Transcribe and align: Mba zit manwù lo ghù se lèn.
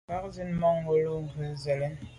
Mba 0.07 0.17
zit 0.33 0.49
manwù 0.61 0.93
lo 1.05 1.15
ghù 1.33 1.45
se 1.61 1.73
lèn. 1.81 1.93